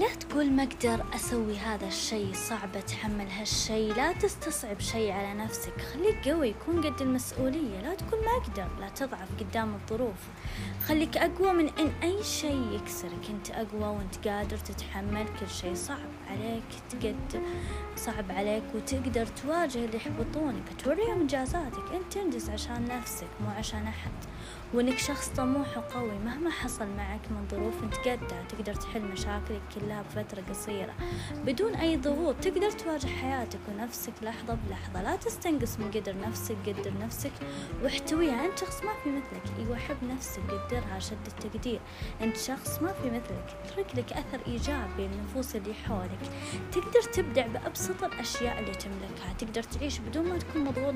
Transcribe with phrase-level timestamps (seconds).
[0.00, 3.94] تقول ما أقدر أسوي هذا الشيء صعب اتحمل هالشيء.
[3.94, 5.80] لا تستصعب شيء على نفسك.
[5.80, 7.80] خليك قوي كون قد المسؤولية.
[7.80, 10.16] لا تقول ما أقدر لا تضعف قدام الظروف.
[10.86, 13.30] خليك أقوى من إن أي شيء يكسرك.
[13.30, 15.74] أنت أقوى وأنت قادر تتحمل كل شيء.
[15.74, 17.42] صعب عليك تقدر
[17.96, 20.64] صعب عليك وتقدر تواجه اللي يحبطونك.
[20.84, 21.92] توريهم إنجازاتك.
[21.94, 24.12] أنت تنجز عشان نفسك مو عشان أحد.
[24.74, 26.18] وإنك شخص طموح وقوي.
[26.24, 29.83] مهما حصل معك من ظروف أنت قدها تقدر تحل مشاكلك كلها.
[29.84, 30.94] بفترة قصيرة.
[31.46, 35.02] بدون أي ضغوط تقدر تواجه حياتك ونفسك لحظة بلحظة.
[35.02, 37.32] لا تستنقص من قدر نفسك قدر نفسك
[37.82, 39.58] واحتويها انت شخص ما في مثلك.
[39.58, 41.80] إيوه حب نفسك قدرها شد التقدير.
[42.22, 43.56] أنت شخص ما في مثلك.
[43.64, 46.20] اترك لك أثر إيجابي للنفوس اللي حولك.
[46.72, 49.32] تقدر تبدع بأبسط الأشياء اللي تملكها.
[49.38, 50.94] تقدر تعيش بدون ما تكون مضغوط.